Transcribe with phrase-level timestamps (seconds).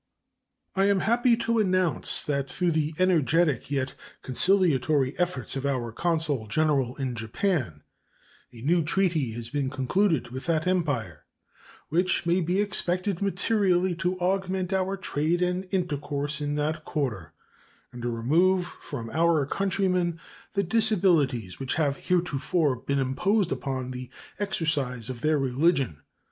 [0.75, 3.93] I am happy to announce that through the energetic yet
[4.23, 7.83] conciliatory efforts of our consul general in Japan
[8.51, 11.25] a new treaty has been concluded with that Empire,
[11.89, 17.33] which may be expected materially to augment our trade and intercourse in that quarter
[17.91, 20.19] and remove from our countrymen
[20.53, 24.09] the disabilities which have heretofore been imposed upon the
[24.39, 26.01] exercise of their religion.